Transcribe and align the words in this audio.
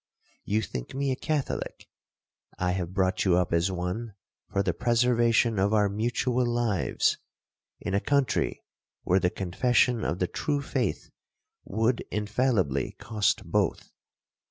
You 0.45 0.63
think 0.63 0.95
me 0.95 1.11
a 1.11 1.15
Catholic—I 1.15 2.71
have 2.71 2.91
brought 2.95 3.23
you 3.23 3.37
up 3.37 3.53
as 3.53 3.69
one 3.71 4.15
for 4.51 4.63
the 4.63 4.73
preservation 4.73 5.59
of 5.59 5.75
our 5.75 5.89
mutual 5.89 6.43
lives, 6.43 7.19
in 7.79 7.93
a 7.93 7.99
country 7.99 8.63
where 9.03 9.19
the 9.19 9.29
confession 9.29 10.03
of 10.03 10.17
the 10.17 10.25
true 10.25 10.63
faith 10.63 11.11
would 11.65 12.03
infallibly 12.09 12.93
cost 12.97 13.45
both. 13.45 13.91